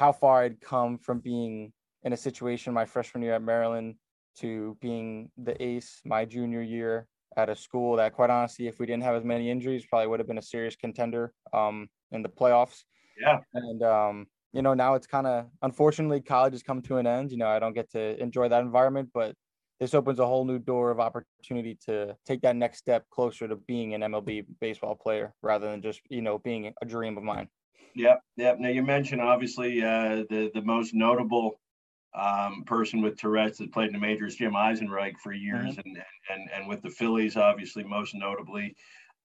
how 0.00 0.12
far 0.12 0.44
I'd 0.44 0.62
come 0.62 0.96
from 0.96 1.20
being 1.20 1.74
in 2.04 2.14
a 2.14 2.16
situation 2.16 2.72
my 2.72 2.86
freshman 2.86 3.22
year 3.22 3.34
at 3.34 3.42
Maryland 3.42 3.96
to 4.38 4.78
being 4.80 5.30
the 5.36 5.62
ace 5.62 6.00
my 6.06 6.24
junior 6.24 6.62
year 6.62 7.06
at 7.36 7.50
a 7.50 7.54
school 7.54 7.96
that, 7.96 8.14
quite 8.14 8.30
honestly, 8.30 8.66
if 8.66 8.80
we 8.80 8.86
didn't 8.86 9.02
have 9.02 9.14
as 9.14 9.24
many 9.24 9.50
injuries, 9.50 9.84
probably 9.84 10.06
would 10.06 10.18
have 10.18 10.26
been 10.26 10.38
a 10.38 10.42
serious 10.42 10.74
contender 10.74 11.34
um, 11.52 11.86
in 12.12 12.22
the 12.22 12.30
playoffs. 12.30 12.84
Yeah. 13.20 13.40
And 13.52 13.82
um, 13.82 14.26
you 14.54 14.62
know, 14.62 14.72
now 14.72 14.94
it's 14.94 15.06
kind 15.06 15.26
of 15.26 15.48
unfortunately 15.60 16.22
college 16.22 16.54
has 16.54 16.62
come 16.62 16.80
to 16.82 16.96
an 16.96 17.06
end. 17.06 17.30
You 17.30 17.36
know, 17.36 17.48
I 17.48 17.58
don't 17.58 17.74
get 17.74 17.90
to 17.90 18.18
enjoy 18.22 18.48
that 18.48 18.62
environment, 18.62 19.10
but 19.12 19.34
this 19.80 19.92
opens 19.92 20.18
a 20.18 20.26
whole 20.26 20.46
new 20.46 20.58
door 20.58 20.90
of 20.90 20.98
opportunity 20.98 21.76
to 21.86 22.16
take 22.24 22.40
that 22.40 22.56
next 22.56 22.78
step 22.78 23.04
closer 23.10 23.46
to 23.46 23.56
being 23.56 23.92
an 23.92 24.00
MLB 24.00 24.46
baseball 24.62 24.94
player 24.94 25.34
rather 25.42 25.70
than 25.70 25.82
just, 25.82 26.00
you 26.08 26.22
know, 26.22 26.38
being 26.38 26.72
a 26.80 26.86
dream 26.86 27.18
of 27.18 27.22
mine. 27.22 27.48
Yep, 27.94 28.22
yep. 28.36 28.58
Now 28.58 28.68
you 28.68 28.82
mentioned 28.82 29.20
obviously 29.20 29.82
uh, 29.82 30.24
the 30.28 30.50
the 30.54 30.62
most 30.62 30.94
notable 30.94 31.60
um, 32.14 32.64
person 32.64 33.02
with 33.02 33.18
Tourette's 33.18 33.58
that 33.58 33.72
played 33.72 33.88
in 33.88 33.92
the 33.92 33.98
majors, 33.98 34.36
Jim 34.36 34.52
Eisenreich, 34.52 35.18
for 35.22 35.32
years, 35.32 35.76
mm-hmm. 35.76 35.80
and 35.84 36.02
and 36.30 36.50
and 36.54 36.68
with 36.68 36.82
the 36.82 36.90
Phillies, 36.90 37.36
obviously 37.36 37.84
most 37.84 38.14
notably. 38.14 38.76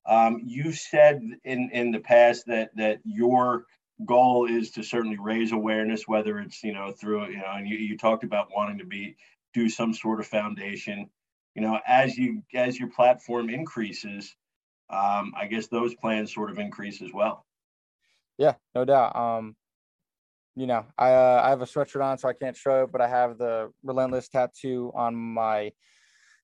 Um, 0.06 0.42
you 0.46 0.72
said 0.72 1.22
in 1.44 1.70
in 1.72 1.92
the 1.92 2.00
past 2.00 2.46
that 2.48 2.76
that 2.76 3.00
your 3.04 3.66
goal 4.06 4.46
is 4.46 4.72
to 4.72 4.84
certainly 4.84 5.18
raise 5.18 5.52
awareness, 5.52 6.08
whether 6.08 6.40
it's 6.40 6.64
you 6.64 6.74
know 6.74 6.92
through 6.92 7.30
you 7.30 7.38
know, 7.38 7.54
and 7.56 7.68
you, 7.68 7.78
you 7.78 7.98
talked 7.98 8.24
about 8.24 8.50
wanting 8.56 8.80
to 8.80 8.86
be 8.86 9.16
do 9.54 9.70
some 9.70 9.94
sort 9.94 10.20
of 10.20 10.28
foundation. 10.28 11.10
You 11.56 11.62
know, 11.62 11.80
as 11.88 12.18
you 12.18 12.44
as 12.54 12.78
your 12.78 12.90
platform 12.90 13.50
increases, 13.50 14.36
um, 14.90 15.34
I 15.36 15.48
guess 15.50 15.68
those 15.68 15.96
plans 15.96 16.34
sort 16.34 16.52
of 16.52 16.60
increase 16.60 17.02
as 17.02 17.12
well. 17.14 17.46
Yeah, 18.38 18.56
no 18.74 18.86
doubt. 18.86 19.16
Um, 19.16 19.56
you 20.56 20.68
know, 20.68 20.86
I 20.98 21.12
uh, 21.12 21.42
I 21.44 21.50
have 21.50 21.62
a 21.62 21.66
sweatshirt 21.66 22.04
on, 22.04 22.18
so 22.18 22.30
I 22.30 22.34
can't 22.34 22.56
show 22.56 22.84
it, 22.84 22.92
but 22.92 23.02
I 23.02 23.08
have 23.08 23.38
the 23.38 23.72
relentless 23.84 24.30
tattoo 24.30 24.92
on 24.96 25.16
my 25.16 25.72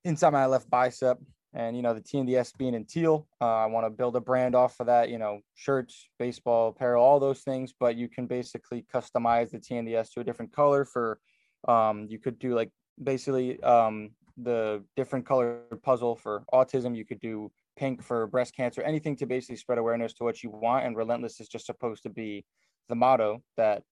inside 0.03 0.31
my 0.31 0.45
left 0.47 0.69
bicep 0.69 1.19
and 1.53 1.75
you 1.75 1.81
know 1.81 1.93
the 1.93 2.01
TNDS 2.01 2.57
being 2.57 2.73
in 2.73 2.85
teal. 2.85 3.27
Uh, 3.41 3.45
I 3.45 3.65
want 3.65 3.85
to 3.85 3.89
build 3.89 4.15
a 4.15 4.21
brand 4.21 4.55
off 4.55 4.79
of 4.79 4.87
that. 4.87 5.09
You 5.09 5.17
know, 5.17 5.39
shirts, 5.55 6.07
baseball 6.17 6.69
apparel, 6.69 7.03
all 7.03 7.19
those 7.19 7.41
things. 7.41 7.73
But 7.77 7.95
you 7.95 8.07
can 8.07 8.25
basically 8.25 8.85
customize 8.93 9.51
the 9.51 9.59
TNDS 9.59 10.13
to 10.13 10.21
a 10.21 10.23
different 10.23 10.53
color. 10.53 10.85
For 10.85 11.19
um, 11.67 12.07
you 12.09 12.19
could 12.19 12.39
do 12.39 12.55
like 12.55 12.71
basically 13.01 13.61
um, 13.63 14.11
the 14.37 14.83
different 14.95 15.25
color 15.25 15.61
puzzle 15.83 16.15
for 16.15 16.43
autism. 16.53 16.95
You 16.95 17.05
could 17.05 17.19
do 17.19 17.51
pink 17.77 18.03
for 18.03 18.27
breast 18.27 18.55
cancer. 18.55 18.81
Anything 18.81 19.15
to 19.17 19.25
basically 19.25 19.55
spread 19.55 19.77
awareness 19.77 20.13
to 20.13 20.23
what 20.23 20.43
you 20.43 20.49
want. 20.49 20.85
And 20.85 20.95
relentless 20.95 21.39
is 21.39 21.47
just 21.47 21.65
supposed 21.65 22.03
to 22.03 22.09
be 22.09 22.45
the 22.89 22.95
motto 22.95 23.41
that 23.57 23.83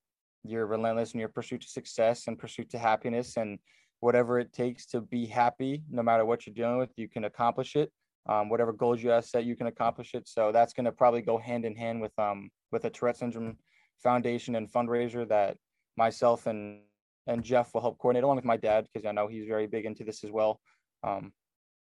you're 0.44 0.66
relentless 0.66 1.14
in 1.14 1.20
your 1.20 1.30
pursuit 1.30 1.62
to 1.62 1.68
success 1.68 2.28
and 2.28 2.38
pursuit 2.38 2.70
to 2.72 2.78
happiness 2.78 3.38
and 3.38 3.60
whatever 4.00 4.40
it 4.40 4.54
takes 4.54 4.86
to 4.88 5.02
be 5.02 5.26
happy, 5.26 5.84
no 5.90 6.02
matter 6.02 6.26
what 6.26 6.46
you're 6.46 6.54
dealing 6.54 6.78
with, 6.78 6.92
you 6.96 7.10
can 7.10 7.26
accomplish 7.26 7.76
it. 7.76 7.92
Um, 8.28 8.50
whatever 8.50 8.72
goals 8.72 9.02
you 9.02 9.10
have 9.10 9.26
set, 9.26 9.46
you 9.46 9.56
can 9.56 9.68
accomplish 9.68 10.14
it. 10.14 10.28
So 10.28 10.52
that's 10.52 10.74
going 10.74 10.86
to 10.86 10.92
probably 10.92 11.22
go 11.22 11.38
hand 11.38 11.66
in 11.66 11.76
hand 11.76 12.00
with 12.02 12.18
um 12.20 12.50
with 12.72 12.86
a 12.86 12.90
Tourette 12.90 13.18
syndrome 13.18 13.58
foundation 14.02 14.56
and 14.56 14.72
fundraiser 14.72 15.28
that 15.30 15.58
myself 15.98 16.48
and 16.48 16.82
and 17.28 17.44
Jeff 17.44 17.74
will 17.74 17.82
help 17.82 17.98
coordinate 18.00 18.24
along 18.24 18.38
with 18.38 18.46
my 18.46 18.58
dad 18.58 18.88
because 18.92 19.06
I 19.06 19.12
know 19.12 19.28
he's 19.28 19.48
very 19.48 19.68
big 19.68 19.86
into 19.86 20.04
this 20.04 20.24
as 20.24 20.32
well. 20.32 20.60
Um, 21.04 21.32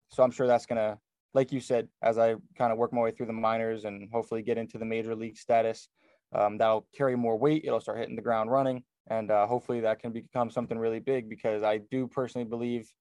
so 0.10 0.24
I'm 0.24 0.32
sure 0.32 0.48
that's 0.48 0.66
gonna, 0.66 0.98
like 1.38 1.52
you 1.52 1.60
said, 1.60 1.88
as 2.02 2.18
I 2.18 2.36
kind 2.58 2.72
of 2.72 2.80
work 2.80 2.92
my 2.92 3.02
way 3.02 3.12
through 3.12 3.28
the 3.28 3.34
minors 3.34 3.86
and 3.86 4.10
hopefully 4.12 4.42
get 4.42 4.58
into 4.58 4.80
the 4.80 4.86
major 4.86 5.16
league 5.16 5.38
status, 5.38 5.88
um, 6.34 6.58
that'll 6.58 6.88
carry 6.98 7.16
more 7.16 7.38
weight. 7.38 7.64
It'll 7.64 7.80
start 7.80 8.00
hitting 8.00 8.16
the 8.16 8.24
ground 8.24 8.50
running 8.52 8.84
and 9.10 9.30
uh, 9.30 9.46
hopefully 9.46 9.82
that 9.82 10.00
can 10.00 10.12
become 10.12 10.50
something 10.50 10.80
really 10.80 11.00
big 11.00 11.30
because 11.30 11.62
I 11.62 11.78
do 11.92 12.08
personally 12.08 12.46
believe 12.46 12.92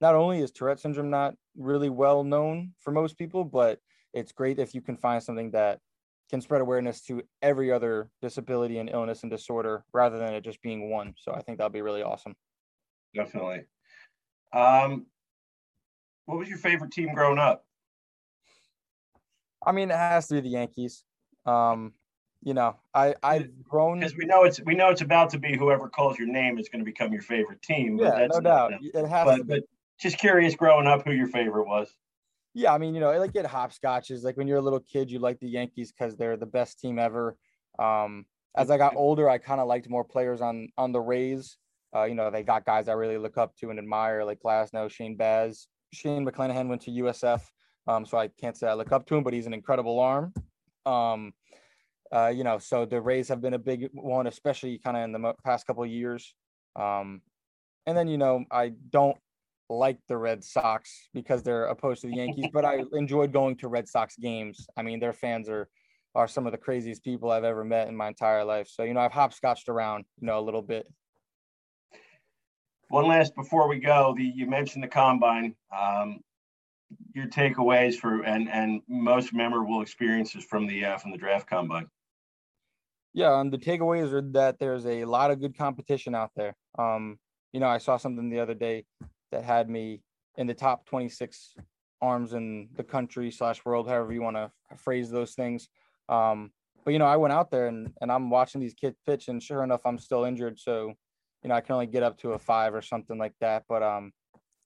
not 0.00 0.14
only 0.14 0.40
is 0.40 0.50
Tourette 0.50 0.80
syndrome 0.80 1.10
not 1.10 1.34
really 1.54 1.90
well 1.90 2.24
known 2.24 2.72
for 2.80 2.92
most 2.92 3.18
people, 3.18 3.44
but 3.44 3.78
it's 4.14 4.32
great 4.32 4.58
if 4.58 4.74
you 4.74 4.80
can 4.80 4.96
find 4.96 5.22
something 5.22 5.50
that 5.50 5.78
can 6.30 6.40
spread 6.40 6.62
awareness 6.62 7.02
to 7.02 7.22
every 7.42 7.70
other 7.70 8.10
disability 8.22 8.78
and 8.78 8.88
illness 8.88 9.22
and 9.22 9.30
disorder 9.30 9.84
rather 9.92 10.18
than 10.18 10.32
it 10.32 10.44
just 10.44 10.62
being 10.62 10.90
one. 10.90 11.12
So 11.18 11.32
I 11.32 11.42
think 11.42 11.58
that'll 11.58 11.70
be 11.70 11.82
really 11.82 12.02
awesome. 12.02 12.34
Definitely. 13.14 13.64
Um, 14.52 15.06
what 16.24 16.38
was 16.38 16.48
your 16.48 16.58
favorite 16.58 16.90
team 16.90 17.14
growing 17.14 17.38
up? 17.38 17.65
I 19.66 19.72
mean, 19.72 19.90
it 19.90 19.96
has 19.96 20.28
to 20.28 20.34
be 20.34 20.40
the 20.40 20.48
Yankees. 20.50 21.04
Um, 21.44 21.92
you 22.42 22.54
know, 22.54 22.76
I 22.94 23.14
I've 23.22 23.62
grown 23.64 23.98
because 23.98 24.16
we 24.16 24.24
know 24.24 24.44
it's 24.44 24.60
we 24.60 24.74
know 24.74 24.90
it's 24.90 25.00
about 25.00 25.30
to 25.30 25.38
be 25.38 25.56
whoever 25.56 25.88
calls 25.88 26.18
your 26.18 26.28
name 26.28 26.58
is 26.58 26.68
going 26.68 26.80
to 26.80 26.84
become 26.84 27.12
your 27.12 27.22
favorite 27.22 27.60
team. 27.62 27.98
yeah, 27.98 28.28
no 28.30 28.40
doubt. 28.40 28.72
It 28.80 29.06
has 29.06 29.24
but, 29.24 29.46
but 29.48 29.60
just 29.98 30.18
curious, 30.18 30.54
growing 30.54 30.86
up, 30.86 31.04
who 31.04 31.12
your 31.12 31.26
favorite 31.26 31.66
was. 31.66 31.90
Yeah, 32.54 32.72
I 32.72 32.78
mean, 32.78 32.94
you 32.94 33.00
know, 33.00 33.10
I 33.10 33.18
like 33.18 33.32
get 33.32 33.46
hopscotches. 33.46 34.22
Like 34.24 34.36
when 34.36 34.46
you're 34.46 34.58
a 34.58 34.62
little 34.62 34.80
kid, 34.80 35.10
you 35.10 35.18
like 35.18 35.40
the 35.40 35.48
Yankees 35.48 35.92
because 35.92 36.16
they're 36.16 36.36
the 36.36 36.46
best 36.46 36.78
team 36.78 36.98
ever. 36.98 37.36
Um, 37.78 38.26
as 38.56 38.70
I 38.70 38.78
got 38.78 38.96
older, 38.96 39.28
I 39.28 39.38
kind 39.38 39.60
of 39.60 39.66
liked 39.66 39.90
more 39.90 40.04
players 40.04 40.40
on 40.40 40.68
on 40.78 40.92
the 40.92 41.00
Rays. 41.00 41.58
Uh, 41.94 42.04
you 42.04 42.14
know, 42.14 42.30
they 42.30 42.42
got 42.42 42.64
guys 42.64 42.88
I 42.88 42.92
really 42.92 43.18
look 43.18 43.38
up 43.38 43.56
to 43.56 43.70
and 43.70 43.78
admire, 43.78 44.24
like 44.24 44.40
Glasnow, 44.40 44.90
Shane 44.90 45.16
Baz. 45.16 45.66
Shane 45.92 46.26
McClanahan 46.26 46.68
went 46.68 46.82
to 46.82 46.90
USF, 46.90 47.42
um, 47.86 48.04
so 48.04 48.18
I 48.18 48.28
can't 48.28 48.56
say 48.56 48.66
I 48.66 48.74
look 48.74 48.92
up 48.92 49.06
to 49.06 49.16
him, 49.16 49.24
but 49.24 49.32
he's 49.32 49.46
an 49.46 49.54
incredible 49.54 49.98
arm. 50.00 50.32
Um, 50.84 51.32
uh, 52.12 52.32
you 52.34 52.44
know, 52.44 52.58
so 52.58 52.84
the 52.84 53.00
Rays 53.00 53.28
have 53.28 53.40
been 53.40 53.54
a 53.54 53.58
big 53.58 53.88
one, 53.92 54.26
especially 54.26 54.78
kind 54.78 54.96
of 54.96 55.04
in 55.04 55.12
the 55.12 55.34
past 55.44 55.66
couple 55.66 55.82
of 55.82 55.90
years. 55.90 56.34
Um, 56.76 57.22
and 57.86 57.96
then, 57.96 58.08
you 58.08 58.18
know, 58.18 58.44
I 58.50 58.72
don't 58.90 59.16
like 59.68 59.98
the 60.08 60.16
Red 60.16 60.44
Sox 60.44 61.08
because 61.14 61.42
they're 61.42 61.66
opposed 61.66 62.02
to 62.02 62.08
the 62.08 62.16
Yankees, 62.16 62.46
but 62.52 62.64
I 62.64 62.82
enjoyed 62.92 63.32
going 63.32 63.56
to 63.56 63.68
Red 63.68 63.88
Sox 63.88 64.16
games. 64.16 64.66
I 64.76 64.82
mean, 64.82 65.00
their 65.00 65.12
fans 65.12 65.48
are 65.48 65.68
are 66.14 66.26
some 66.26 66.46
of 66.46 66.52
the 66.52 66.58
craziest 66.58 67.04
people 67.04 67.30
I've 67.30 67.44
ever 67.44 67.62
met 67.62 67.88
in 67.88 67.96
my 67.96 68.08
entire 68.08 68.42
life. 68.42 68.68
So, 68.68 68.84
you 68.84 68.94
know, 68.94 69.00
I've 69.00 69.12
hopscotched 69.12 69.68
around, 69.68 70.06
you 70.18 70.26
know, 70.26 70.38
a 70.38 70.40
little 70.40 70.62
bit. 70.62 70.86
One 72.88 73.06
last 73.06 73.34
before 73.34 73.68
we 73.68 73.78
go, 73.78 74.14
the 74.16 74.24
you 74.24 74.46
mentioned 74.46 74.82
the 74.82 74.88
combine. 74.88 75.54
Um, 75.76 76.20
your 77.14 77.26
takeaways 77.26 77.94
for 77.94 78.22
and 78.22 78.48
and 78.50 78.82
most 78.88 79.32
memorable 79.32 79.80
experiences 79.80 80.44
from 80.44 80.66
the 80.66 80.84
uh, 80.84 80.98
from 80.98 81.10
the 81.10 81.18
draft 81.18 81.48
combine. 81.48 81.88
Yeah, 83.12 83.40
and 83.40 83.52
the 83.52 83.58
takeaways 83.58 84.12
are 84.12 84.22
that 84.32 84.58
there's 84.58 84.86
a 84.86 85.04
lot 85.06 85.30
of 85.30 85.40
good 85.40 85.56
competition 85.56 86.14
out 86.14 86.30
there. 86.36 86.54
Um, 86.78 87.18
you 87.52 87.60
know, 87.60 87.66
I 87.66 87.78
saw 87.78 87.96
something 87.96 88.28
the 88.28 88.40
other 88.40 88.54
day 88.54 88.84
that 89.32 89.42
had 89.42 89.70
me 89.70 90.02
in 90.36 90.46
the 90.46 90.54
top 90.54 90.84
26 90.84 91.54
arms 92.02 92.34
in 92.34 92.68
the 92.76 92.84
country 92.84 93.30
slash 93.30 93.64
world, 93.64 93.88
however 93.88 94.12
you 94.12 94.20
want 94.20 94.36
to 94.36 94.50
phrase 94.76 95.10
those 95.10 95.32
things. 95.32 95.68
Um, 96.10 96.50
but 96.84 96.92
you 96.92 96.98
know, 96.98 97.06
I 97.06 97.16
went 97.16 97.32
out 97.32 97.50
there 97.50 97.66
and 97.66 97.92
and 98.00 98.12
I'm 98.12 98.30
watching 98.30 98.60
these 98.60 98.74
kids 98.74 98.98
pitch, 99.06 99.28
and 99.28 99.42
sure 99.42 99.64
enough, 99.64 99.80
I'm 99.84 99.98
still 99.98 100.24
injured. 100.24 100.58
So, 100.60 100.92
you 101.42 101.48
know, 101.48 101.54
I 101.54 101.62
can 101.62 101.72
only 101.72 101.86
get 101.86 102.02
up 102.02 102.18
to 102.18 102.32
a 102.32 102.38
five 102.38 102.74
or 102.74 102.82
something 102.82 103.18
like 103.18 103.34
that. 103.40 103.64
But 103.68 103.82
um, 103.82 104.12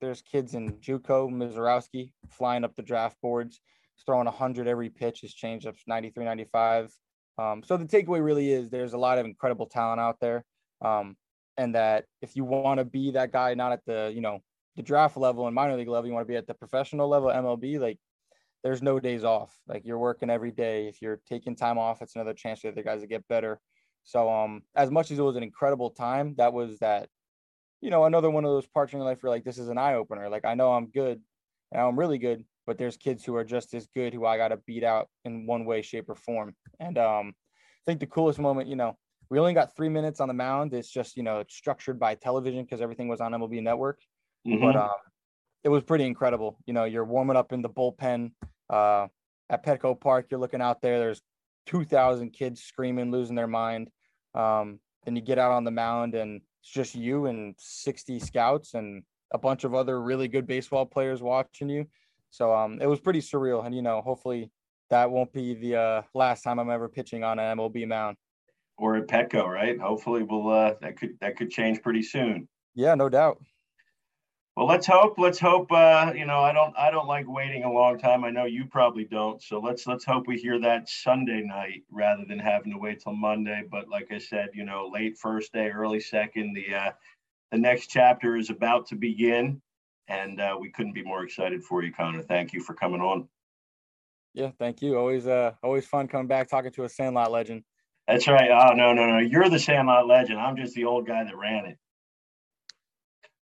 there's 0.00 0.22
kids 0.22 0.54
in 0.54 0.72
JUCO, 0.74 1.30
Misiorowski, 1.30 2.12
flying 2.30 2.64
up 2.64 2.74
the 2.74 2.82
draft 2.82 3.16
boards, 3.22 3.60
throwing 4.06 4.26
100 4.26 4.66
every 4.66 4.88
pitch. 4.90 5.20
His 5.20 5.34
changeup's 5.34 5.82
93, 5.86 6.24
95. 6.24 6.92
Um, 7.38 7.62
so 7.62 7.76
the 7.76 7.84
takeaway 7.84 8.22
really 8.24 8.52
is 8.52 8.70
there's 8.70 8.92
a 8.92 8.98
lot 8.98 9.18
of 9.18 9.26
incredible 9.26 9.66
talent 9.66 10.00
out 10.00 10.18
there. 10.20 10.44
Um, 10.82 11.16
and 11.56 11.74
that 11.74 12.04
if 12.22 12.36
you 12.36 12.44
want 12.44 12.78
to 12.78 12.84
be 12.84 13.10
that 13.12 13.32
guy, 13.32 13.54
not 13.54 13.72
at 13.72 13.84
the, 13.86 14.10
you 14.14 14.20
know, 14.20 14.40
the 14.76 14.82
draft 14.82 15.16
level 15.16 15.46
and 15.46 15.54
minor 15.54 15.76
league 15.76 15.88
level, 15.88 16.08
you 16.08 16.14
want 16.14 16.26
to 16.26 16.30
be 16.30 16.36
at 16.36 16.46
the 16.46 16.54
professional 16.54 17.08
level, 17.08 17.28
MLB, 17.28 17.78
like 17.78 17.98
there's 18.62 18.82
no 18.82 19.00
days 19.00 19.24
off. 19.24 19.54
Like 19.66 19.84
you're 19.84 19.98
working 19.98 20.30
every 20.30 20.52
day. 20.52 20.88
If 20.88 21.02
you're 21.02 21.20
taking 21.28 21.56
time 21.56 21.78
off, 21.78 22.02
it's 22.02 22.14
another 22.14 22.34
chance 22.34 22.60
for 22.60 22.70
the 22.70 22.82
guys 22.82 23.00
to 23.02 23.06
get 23.06 23.26
better. 23.28 23.60
So 24.04 24.30
um, 24.30 24.62
as 24.74 24.90
much 24.90 25.10
as 25.10 25.18
it 25.18 25.22
was 25.22 25.36
an 25.36 25.42
incredible 25.42 25.90
time, 25.90 26.34
that 26.38 26.52
was 26.52 26.78
that, 26.78 27.08
you 27.80 27.90
know, 27.90 28.04
another 28.04 28.30
one 28.30 28.44
of 28.44 28.50
those 28.50 28.66
parts 28.66 28.92
in 28.92 28.98
your 28.98 29.06
life 29.06 29.22
where 29.22 29.30
like 29.30 29.44
this 29.44 29.58
is 29.58 29.68
an 29.68 29.78
eye 29.78 29.94
opener. 29.94 30.28
Like 30.28 30.44
I 30.44 30.54
know 30.54 30.72
I'm 30.72 30.86
good 30.86 31.20
and 31.72 31.80
I'm 31.80 31.98
really 31.98 32.18
good, 32.18 32.44
but 32.66 32.78
there's 32.78 32.96
kids 32.96 33.24
who 33.24 33.34
are 33.36 33.44
just 33.44 33.74
as 33.74 33.88
good 33.94 34.12
who 34.12 34.26
I 34.26 34.36
got 34.36 34.48
to 34.48 34.58
beat 34.58 34.84
out 34.84 35.08
in 35.24 35.46
one 35.46 35.64
way, 35.64 35.82
shape, 35.82 36.08
or 36.08 36.14
form. 36.14 36.54
And 36.78 36.98
um, 36.98 37.34
I 37.36 37.82
think 37.86 38.00
the 38.00 38.06
coolest 38.06 38.38
moment, 38.38 38.68
you 38.68 38.76
know, 38.76 38.96
we 39.30 39.38
only 39.38 39.54
got 39.54 39.76
three 39.76 39.88
minutes 39.88 40.20
on 40.20 40.28
the 40.28 40.34
mound. 40.34 40.74
It's 40.74 40.90
just, 40.90 41.16
you 41.16 41.22
know, 41.22 41.38
it's 41.38 41.54
structured 41.54 41.98
by 41.98 42.16
television 42.16 42.64
because 42.64 42.80
everything 42.80 43.08
was 43.08 43.20
on 43.20 43.32
MLB 43.32 43.62
Network. 43.62 44.00
Mm-hmm. 44.46 44.64
But 44.64 44.76
um, 44.76 44.96
it 45.62 45.68
was 45.68 45.84
pretty 45.84 46.04
incredible. 46.04 46.58
You 46.66 46.74
know, 46.74 46.84
you're 46.84 47.04
warming 47.04 47.36
up 47.36 47.52
in 47.52 47.62
the 47.62 47.68
bullpen 47.68 48.32
uh, 48.68 49.06
at 49.48 49.64
Petco 49.64 49.98
Park. 49.98 50.26
You're 50.30 50.40
looking 50.40 50.60
out 50.60 50.82
there. 50.82 50.98
There's 50.98 51.22
2,000 51.66 52.30
kids 52.30 52.62
screaming, 52.62 53.10
losing 53.10 53.36
their 53.36 53.46
mind. 53.46 53.88
Um, 54.34 54.80
then 55.04 55.16
you 55.16 55.22
get 55.22 55.38
out 55.38 55.52
on 55.52 55.64
the 55.64 55.70
mound 55.70 56.14
and 56.14 56.40
it's 56.62 56.70
just 56.70 56.94
you 56.94 57.26
and 57.26 57.54
60 57.58 58.18
scouts 58.18 58.74
and 58.74 59.02
a 59.32 59.38
bunch 59.38 59.64
of 59.64 59.74
other 59.74 60.00
really 60.02 60.28
good 60.28 60.46
baseball 60.46 60.86
players 60.86 61.22
watching 61.22 61.68
you. 61.68 61.86
So 62.30 62.54
um, 62.54 62.78
it 62.80 62.86
was 62.86 63.00
pretty 63.00 63.20
surreal, 63.20 63.64
and 63.64 63.74
you 63.74 63.82
know, 63.82 64.00
hopefully 64.02 64.50
that 64.90 65.10
won't 65.10 65.32
be 65.32 65.54
the 65.54 65.76
uh, 65.76 66.02
last 66.14 66.42
time 66.42 66.58
I'm 66.58 66.70
ever 66.70 66.88
pitching 66.88 67.24
on 67.24 67.38
an 67.38 67.58
MLB 67.58 67.86
mound. 67.88 68.16
Or 68.76 68.96
at 68.96 69.08
Petco, 69.08 69.46
right? 69.46 69.78
Hopefully, 69.78 70.22
we'll 70.22 70.48
uh, 70.48 70.74
that 70.80 70.96
could 70.96 71.10
that 71.20 71.36
could 71.36 71.50
change 71.50 71.82
pretty 71.82 72.02
soon. 72.02 72.48
Yeah, 72.74 72.94
no 72.94 73.08
doubt. 73.08 73.42
Well, 74.60 74.68
let's 74.68 74.86
hope. 74.86 75.14
Let's 75.16 75.38
hope. 75.38 75.72
Uh, 75.72 76.12
you 76.14 76.26
know, 76.26 76.40
I 76.40 76.52
don't. 76.52 76.76
I 76.76 76.90
don't 76.90 77.08
like 77.08 77.26
waiting 77.26 77.64
a 77.64 77.72
long 77.72 77.98
time. 77.98 78.24
I 78.24 78.30
know 78.30 78.44
you 78.44 78.66
probably 78.66 79.04
don't. 79.04 79.42
So 79.42 79.58
let's 79.58 79.86
let's 79.86 80.04
hope 80.04 80.26
we 80.26 80.36
hear 80.36 80.60
that 80.60 80.86
Sunday 80.86 81.40
night 81.42 81.84
rather 81.90 82.26
than 82.28 82.38
having 82.38 82.70
to 82.72 82.78
wait 82.78 83.00
till 83.00 83.14
Monday. 83.14 83.62
But 83.70 83.88
like 83.88 84.12
I 84.12 84.18
said, 84.18 84.50
you 84.52 84.66
know, 84.66 84.90
late 84.92 85.16
first 85.16 85.54
day, 85.54 85.70
early 85.70 85.98
second. 85.98 86.52
The 86.52 86.74
uh, 86.74 86.90
the 87.50 87.56
next 87.56 87.86
chapter 87.86 88.36
is 88.36 88.50
about 88.50 88.88
to 88.88 88.96
begin, 88.96 89.62
and 90.08 90.38
uh, 90.38 90.58
we 90.60 90.68
couldn't 90.70 90.92
be 90.92 91.04
more 91.04 91.24
excited 91.24 91.64
for 91.64 91.82
you, 91.82 91.90
Connor. 91.90 92.20
Thank 92.20 92.52
you 92.52 92.60
for 92.60 92.74
coming 92.74 93.00
on. 93.00 93.28
Yeah, 94.34 94.50
thank 94.58 94.82
you. 94.82 94.98
Always 94.98 95.26
uh, 95.26 95.52
always 95.62 95.86
fun 95.86 96.06
coming 96.06 96.26
back 96.26 96.50
talking 96.50 96.72
to 96.72 96.84
a 96.84 96.88
Sandlot 96.90 97.32
legend. 97.32 97.64
That's 98.06 98.28
right. 98.28 98.50
Oh 98.50 98.74
no, 98.74 98.92
no, 98.92 99.06
no. 99.06 99.18
You're 99.20 99.48
the 99.48 99.58
Sandlot 99.58 100.06
legend. 100.06 100.38
I'm 100.38 100.58
just 100.58 100.74
the 100.74 100.84
old 100.84 101.06
guy 101.06 101.24
that 101.24 101.34
ran 101.34 101.64
it 101.64 101.78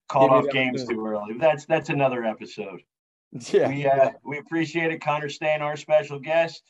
called 0.09 0.31
off 0.31 0.49
games 0.49 0.85
too 0.85 1.05
early. 1.05 1.35
That's 1.37 1.65
that's 1.65 1.89
another 1.89 2.23
episode. 2.23 2.81
Yeah. 3.51 3.67
We 3.67 3.85
uh, 3.85 4.09
we 4.25 4.39
appreciate 4.39 4.91
it. 4.91 5.01
Connor 5.01 5.29
Staine 5.29 5.61
our 5.61 5.77
special 5.77 6.19
guest. 6.19 6.63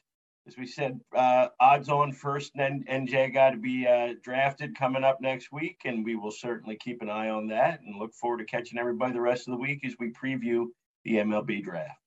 As 0.46 0.58
we 0.58 0.66
said, 0.66 1.00
uh, 1.16 1.48
odds 1.62 1.88
on 1.88 2.12
first 2.12 2.54
NJ 2.58 3.34
guy 3.34 3.52
to 3.52 3.58
be 3.58 3.88
uh, 3.88 4.16
drafted 4.22 4.78
coming 4.78 5.06
up 5.06 5.22
next 5.22 5.54
week, 5.54 5.80
and 5.86 6.04
we 6.04 6.18
will 6.18 6.32
certainly 6.32 6.76
keep 6.76 7.02
an 7.02 7.10
eye 7.10 7.30
on 7.30 7.48
that 7.48 7.80
and 7.80 7.98
look 7.98 8.14
forward 8.14 8.40
to 8.40 8.44
catching 8.44 8.78
everybody 8.78 9.14
the 9.14 9.22
rest 9.22 9.48
of 9.48 9.54
the 9.54 9.58
week 9.58 9.86
as 9.86 9.96
we 10.00 10.12
preview 10.12 10.66
the 11.06 11.14
MLB 11.14 11.64
draft. 11.64 11.98